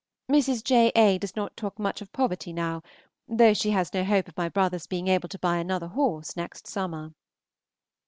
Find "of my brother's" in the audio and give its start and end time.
4.27-4.87